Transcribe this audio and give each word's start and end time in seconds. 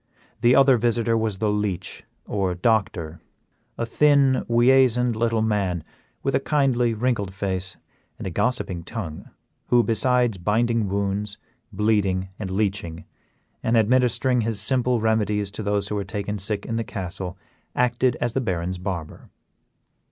The 0.39 0.55
other 0.55 0.77
visitor 0.77 1.15
was 1.15 1.37
the 1.37 1.51
leech 1.51 2.05
or 2.25 2.55
doctor, 2.55 3.21
a 3.77 3.85
thin, 3.85 4.43
weasand 4.49 5.15
little 5.15 5.43
man, 5.43 5.83
with 6.23 6.33
a 6.33 6.39
kindly, 6.39 6.95
wrinkled 6.95 7.31
face 7.31 7.77
and 8.17 8.25
a 8.25 8.31
gossiping 8.31 8.81
tongue, 8.85 9.29
who, 9.67 9.83
besides 9.83 10.39
binding 10.39 10.87
wounds, 10.89 11.37
bleeding, 11.71 12.29
and 12.39 12.49
leeching, 12.49 13.05
and 13.61 13.77
administering 13.77 14.41
his 14.41 14.59
simple 14.59 14.99
remedies 14.99 15.51
to 15.51 15.61
those 15.61 15.89
who 15.89 15.93
were 15.93 16.03
taken 16.03 16.39
sick 16.39 16.65
in 16.65 16.77
the 16.77 16.83
castle, 16.83 17.37
acted 17.75 18.15
as 18.19 18.33
the 18.33 18.41
Baron's 18.41 18.79
barber. 18.79 19.29